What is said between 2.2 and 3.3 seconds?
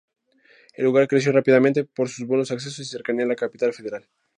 buenos accesos y cercanía a